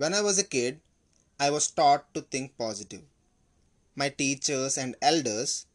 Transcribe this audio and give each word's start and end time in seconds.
When 0.00 0.14
I 0.14 0.22
was 0.22 0.38
a 0.38 0.44
kid, 0.44 0.80
I 1.38 1.50
was 1.50 1.70
taught 1.70 2.14
to 2.14 2.22
think 2.22 2.56
positive. 2.56 3.02
My 3.94 4.08
teachers 4.08 4.78
and 4.78 4.96
elders, 5.02 5.66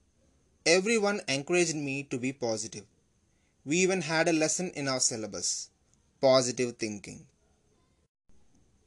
everyone 0.66 1.22
encouraged 1.28 1.76
me 1.76 2.02
to 2.10 2.18
be 2.18 2.34
positive. 2.34 2.86
We 3.66 3.78
even 3.78 4.02
had 4.02 4.28
a 4.28 4.34
lesson 4.34 4.72
in 4.72 4.88
our 4.88 5.00
syllabus 5.00 5.70
positive 6.20 6.78
thinking. 6.78 7.28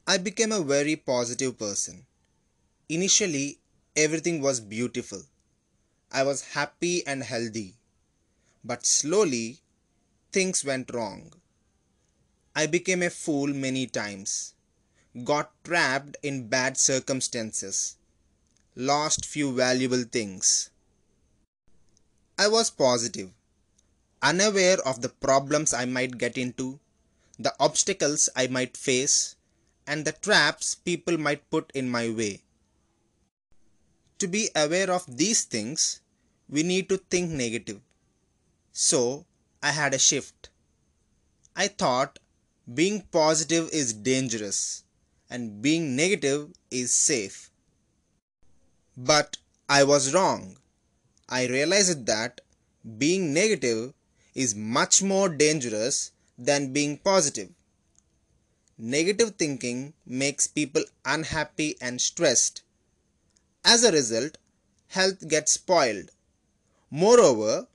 I 0.05 0.17
became 0.17 0.51
a 0.51 0.61
very 0.61 0.97
positive 0.97 1.57
person. 1.57 2.05
Initially, 2.89 3.59
everything 3.95 4.41
was 4.41 4.59
beautiful. 4.59 5.21
I 6.11 6.23
was 6.23 6.49
happy 6.51 7.07
and 7.07 7.23
healthy. 7.23 7.75
But 8.65 8.85
slowly, 8.85 9.61
things 10.33 10.65
went 10.65 10.93
wrong. 10.93 11.31
I 12.53 12.67
became 12.67 13.03
a 13.03 13.09
fool 13.09 13.47
many 13.47 13.87
times, 13.87 14.53
got 15.23 15.51
trapped 15.63 16.17
in 16.21 16.47
bad 16.49 16.77
circumstances, 16.77 17.97
lost 18.75 19.25
few 19.25 19.51
valuable 19.51 20.03
things. 20.03 20.69
I 22.37 22.47
was 22.47 22.69
positive, 22.69 23.31
unaware 24.21 24.77
of 24.87 25.01
the 25.01 25.09
problems 25.09 25.73
I 25.73 25.85
might 25.85 26.19
get 26.19 26.37
into, 26.37 26.79
the 27.39 27.55
obstacles 27.59 28.29
I 28.35 28.47
might 28.47 28.77
face, 28.77 29.35
and 29.87 30.05
the 30.05 30.11
traps 30.11 30.75
people 30.75 31.17
might 31.17 31.49
put 31.49 31.71
in 31.73 31.89
my 31.89 32.09
way. 32.09 32.43
To 34.19 34.27
be 34.27 34.49
aware 34.55 34.91
of 34.91 35.17
these 35.17 35.43
things, 35.43 36.01
we 36.47 36.61
need 36.61 36.87
to 36.89 36.97
think 36.97 37.31
negative. 37.31 37.81
So, 38.71 39.25
I 39.63 39.71
had 39.71 39.95
a 39.95 39.99
shift. 39.99 40.49
I 41.55 41.67
thought 41.67 42.19
being 42.71 43.01
positive 43.11 43.69
is 43.71 43.91
dangerous 43.93 44.83
and 45.29 45.61
being 45.61 45.95
negative 45.95 46.49
is 46.71 46.93
safe. 46.93 47.49
But 48.97 49.37
I 49.67 49.83
was 49.83 50.13
wrong. 50.13 50.57
I 51.27 51.47
realized 51.47 52.05
that 52.07 52.41
being 52.97 53.33
negative 53.33 53.93
is 54.33 54.55
much 54.55 55.03
more 55.03 55.29
dangerous 55.29 56.11
than 56.37 56.73
being 56.73 56.97
positive. 56.97 57.49
Negative 58.77 59.35
thinking 59.37 59.93
makes 60.05 60.47
people 60.47 60.83
unhappy 61.05 61.75
and 61.81 61.99
stressed. 61.99 62.63
As 63.65 63.83
a 63.83 63.91
result, 63.91 64.37
health 64.87 65.27
gets 65.27 65.51
spoiled. 65.51 66.11
Moreover, 66.89 67.67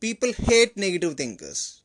people 0.00 0.32
hate 0.32 0.76
negative 0.76 1.16
thinkers. 1.16 1.82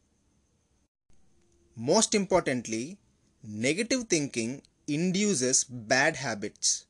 Most 1.76 2.14
importantly, 2.16 2.98
negative 3.44 4.06
thinking 4.10 4.62
induces 4.88 5.64
bad 5.64 6.18
habits. 6.18 6.86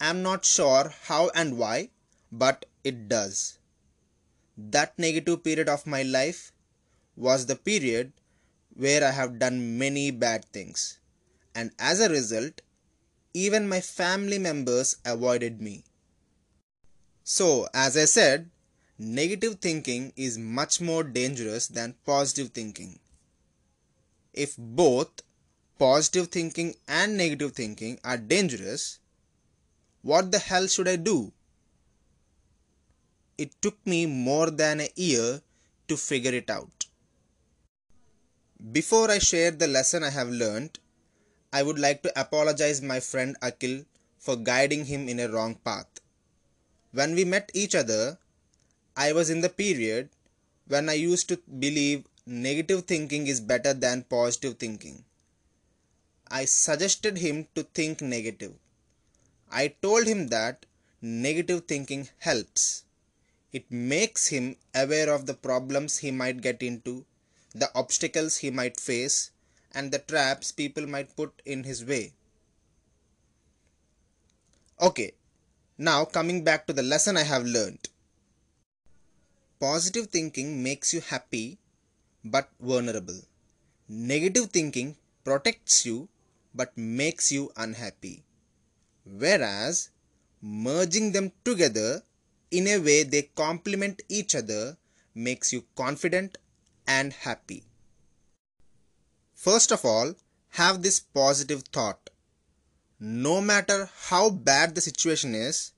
I'm 0.00 0.22
not 0.22 0.44
sure 0.44 0.92
how 1.04 1.30
and 1.34 1.58
why, 1.58 1.90
but 2.30 2.66
it 2.82 3.08
does. 3.08 3.58
That 4.56 4.98
negative 4.98 5.44
period 5.44 5.68
of 5.68 5.86
my 5.86 6.02
life 6.02 6.52
was 7.16 7.46
the 7.46 7.56
period 7.56 8.12
where 8.74 9.04
I 9.04 9.10
have 9.10 9.38
done 9.38 9.78
many 9.78 10.10
bad 10.10 10.44
things, 10.46 10.98
and 11.54 11.70
as 11.78 12.00
a 12.00 12.08
result, 12.08 12.62
even 13.34 13.68
my 13.68 13.80
family 13.80 14.38
members 14.38 14.96
avoided 15.04 15.60
me. 15.60 15.84
So, 17.22 17.68
as 17.72 17.96
I 17.96 18.06
said, 18.06 18.50
negative 18.98 19.60
thinking 19.60 20.12
is 20.16 20.38
much 20.38 20.80
more 20.80 21.04
dangerous 21.04 21.68
than 21.68 21.94
positive 22.04 22.48
thinking 22.50 22.98
if 24.32 24.56
both 24.56 25.22
positive 25.82 26.28
thinking 26.28 26.74
and 26.86 27.16
negative 27.16 27.52
thinking 27.52 27.98
are 28.04 28.16
dangerous, 28.16 29.00
what 30.02 30.30
the 30.30 30.38
hell 30.38 30.68
should 30.68 30.86
I 30.86 30.94
do? 30.94 31.32
It 33.36 33.60
took 33.60 33.84
me 33.84 34.06
more 34.06 34.50
than 34.50 34.80
a 34.80 34.90
year 34.94 35.40
to 35.88 35.96
figure 35.96 36.34
it 36.34 36.48
out. 36.48 36.86
Before 38.70 39.10
I 39.10 39.18
share 39.18 39.50
the 39.50 39.66
lesson 39.66 40.04
I 40.04 40.10
have 40.10 40.28
learned, 40.28 40.78
I 41.52 41.64
would 41.64 41.80
like 41.80 42.04
to 42.04 42.20
apologize 42.20 42.80
my 42.80 43.00
friend 43.00 43.36
Akil 43.42 43.84
for 44.18 44.36
guiding 44.36 44.84
him 44.84 45.08
in 45.08 45.18
a 45.18 45.28
wrong 45.28 45.56
path. 45.56 45.88
When 46.92 47.16
we 47.16 47.24
met 47.24 47.50
each 47.54 47.74
other, 47.74 48.18
I 48.96 49.12
was 49.12 49.30
in 49.30 49.40
the 49.40 49.48
period 49.48 50.10
when 50.68 50.88
I 50.88 50.92
used 50.92 51.28
to 51.30 51.40
believe 51.58 52.04
negative 52.24 52.84
thinking 52.84 53.26
is 53.26 53.40
better 53.40 53.74
than 53.74 54.04
positive 54.04 54.58
thinking. 54.58 55.04
I 56.34 56.46
suggested 56.46 57.18
him 57.18 57.48
to 57.54 57.62
think 57.62 58.00
negative. 58.00 58.54
I 59.50 59.68
told 59.68 60.06
him 60.06 60.28
that 60.28 60.64
negative 61.02 61.66
thinking 61.68 62.08
helps. 62.20 62.84
It 63.52 63.70
makes 63.70 64.28
him 64.28 64.56
aware 64.74 65.12
of 65.12 65.26
the 65.26 65.34
problems 65.34 65.98
he 65.98 66.10
might 66.10 66.40
get 66.40 66.62
into, 66.62 67.04
the 67.54 67.70
obstacles 67.74 68.38
he 68.38 68.50
might 68.50 68.80
face, 68.80 69.30
and 69.72 69.92
the 69.92 69.98
traps 69.98 70.52
people 70.52 70.86
might 70.86 71.14
put 71.16 71.42
in 71.44 71.64
his 71.64 71.84
way. 71.84 72.14
Okay, 74.80 75.12
now 75.76 76.06
coming 76.06 76.42
back 76.42 76.66
to 76.66 76.72
the 76.72 76.82
lesson 76.82 77.18
I 77.18 77.24
have 77.24 77.44
learned. 77.44 77.90
Positive 79.60 80.06
thinking 80.06 80.62
makes 80.62 80.94
you 80.94 81.02
happy 81.02 81.58
but 82.24 82.48
vulnerable. 82.58 83.20
Negative 83.86 84.50
thinking 84.50 84.96
protects 85.24 85.84
you 85.84 86.08
but 86.54 86.76
makes 86.76 87.32
you 87.32 87.50
unhappy. 87.56 88.24
Whereas 89.04 89.90
merging 90.40 91.12
them 91.12 91.32
together 91.44 92.02
in 92.50 92.66
a 92.66 92.78
way 92.78 93.02
they 93.02 93.22
complement 93.34 94.02
each 94.08 94.34
other 94.34 94.76
makes 95.14 95.52
you 95.52 95.64
confident 95.76 96.38
and 96.86 97.12
happy. 97.12 97.64
First 99.34 99.72
of 99.72 99.84
all, 99.84 100.14
have 100.50 100.82
this 100.82 101.00
positive 101.00 101.62
thought. 101.72 102.10
No 103.00 103.40
matter 103.40 103.90
how 104.08 104.30
bad 104.30 104.74
the 104.74 104.80
situation 104.80 105.34
is, 105.34 105.72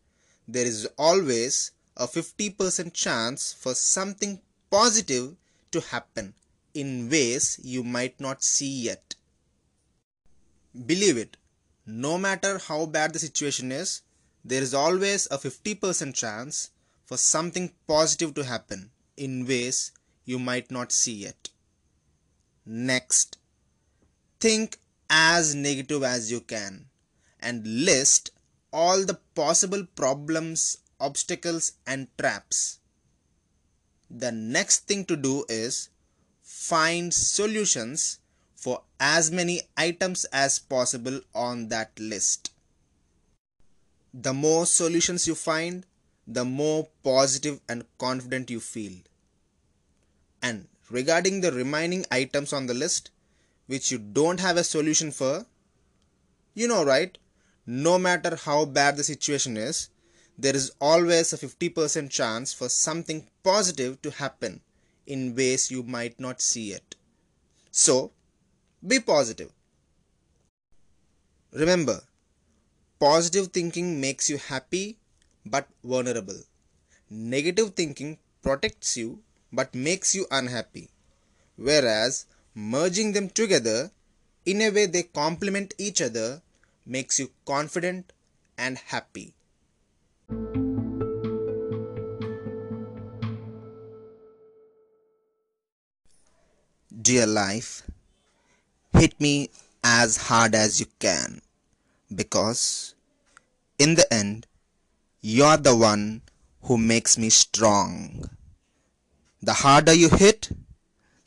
there 0.47 0.67
is 0.67 0.89
always 0.99 1.71
a 1.97 2.07
50% 2.07 2.93
chance 2.93 3.53
for 3.53 3.75
something 3.75 4.41
positive 4.71 5.37
to 5.71 5.81
happen 5.81 6.35
in 6.75 7.09
ways 7.09 7.59
you 7.63 7.85
might 7.85 8.21
not 8.21 8.43
see 8.43 8.83
yet. 8.83 9.14
Believe 10.87 11.17
it, 11.17 11.37
no 11.87 12.19
matter 12.19 12.59
how 12.59 12.87
bad 12.87 13.13
the 13.13 13.19
situation 13.19 13.71
is, 13.73 14.03
there 14.45 14.63
is 14.63 14.75
always 14.75 15.27
a 15.31 15.39
50% 15.39 16.15
chance 16.15 16.71
for 17.05 17.17
something 17.17 17.73
positive 17.87 18.35
to 18.35 18.45
happen 18.45 18.91
in 19.17 19.47
ways 19.47 19.93
you 20.25 20.39
might 20.39 20.71
not 20.71 20.93
see 20.93 21.15
yet. 21.15 21.51
Next, 22.67 23.39
think 24.41 24.79
as 25.11 25.55
negative 25.55 26.03
as 26.03 26.31
you 26.31 26.41
can 26.41 26.87
and 27.41 27.67
list 27.67 28.31
all 28.73 29.05
the 29.05 29.21
possible 29.35 29.87
problems, 29.95 30.79
obstacles, 30.99 31.73
and 31.87 32.09
traps 32.19 32.79
the 34.11 34.31
next 34.31 34.87
thing 34.87 35.05
to 35.05 35.17
do 35.17 35.45
is 35.49 35.89
find 36.41 37.13
solutions 37.13 38.21
for 38.65 38.81
as 38.99 39.31
many 39.31 39.61
items 39.77 40.25
as 40.33 40.59
possible 40.59 41.21
on 41.35 41.69
that 41.69 41.91
list. 41.99 42.51
The 44.15 44.33
more 44.33 44.65
solutions 44.65 45.27
you 45.27 45.35
find, 45.35 45.85
the 46.27 46.47
more 46.47 46.89
positive 47.03 47.61
and 47.69 47.85
confident 47.99 48.49
you 48.49 48.61
feel. 48.61 48.95
And 50.43 50.69
regarding 50.89 51.43
the 51.43 51.53
remaining 51.53 52.07
items 52.11 52.55
on 52.55 52.65
the 52.65 52.73
list, 52.73 53.11
which 53.67 53.93
you 53.93 53.99
don't 53.99 54.41
have 54.41 54.57
a 54.57 54.65
solution 54.65 55.11
for, 55.11 55.45
you 56.55 56.67
know, 56.67 56.87
right? 56.87 57.19
No 57.67 57.99
matter 57.99 58.35
how 58.35 58.65
bad 58.65 58.97
the 58.97 59.05
situation 59.05 59.59
is, 59.59 59.91
there 60.39 60.57
is 60.57 60.73
always 60.81 61.35
a 61.35 61.37
50% 61.37 62.09
chance 62.09 62.55
for 62.55 62.71
something 62.71 63.27
positive 63.43 64.01
to 64.01 64.11
happen 64.11 64.63
in 65.07 65.37
ways 65.37 65.71
you 65.71 65.83
might 65.83 66.19
not 66.19 66.41
see 66.41 66.73
it. 66.73 66.97
So, 67.71 68.14
be 68.87 69.01
positive. 69.01 69.51
Remember, 71.53 72.01
positive 72.99 73.49
thinking 73.49 74.01
makes 74.01 74.29
you 74.29 74.37
happy 74.37 74.99
but 75.47 75.69
vulnerable. 75.83 76.41
Negative 77.09 77.75
thinking 77.75 78.19
protects 78.43 78.97
you 78.97 79.21
but 79.53 79.75
makes 79.75 80.15
you 80.15 80.27
unhappy. 80.31 80.91
Whereas 81.57 82.27
merging 82.55 83.13
them 83.13 83.29
together 83.29 83.91
in 84.45 84.61
a 84.61 84.71
way 84.71 84.87
they 84.87 85.05
complement 85.05 85.73
each 85.79 86.03
other 86.03 86.43
makes 86.85 87.19
you 87.19 87.31
confident 87.47 88.13
and 88.59 88.77
happy. 88.77 89.35
Dear 97.01 97.27
life, 97.27 97.83
hit 99.05 99.21
me 99.21 99.51
as 99.85 100.17
hard 100.17 100.55
as 100.55 100.81
you 100.81 100.87
can. 100.99 101.43
because 102.15 102.95
in 103.79 103.97
the 103.97 104.07
end, 104.13 104.47
you're 105.21 105.57
the 105.57 105.75
one 105.77 106.23
who 106.63 106.79
makes 106.79 107.19
me 107.19 107.29
strong. 107.29 108.25
The 109.43 109.53
harder 109.53 109.93
you 109.93 110.09
hit, 110.09 110.51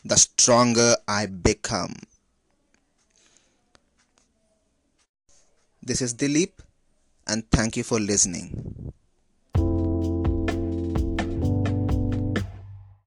the 0.04 0.18
stronger 0.18 0.96
I 1.08 1.26
become. 1.28 1.96
This 5.84 6.02
is 6.02 6.14
Dilip, 6.16 6.54
and 7.28 7.50
thank 7.52 7.78
you 7.78 7.84
for 7.84 8.00
listening. 8.00 8.87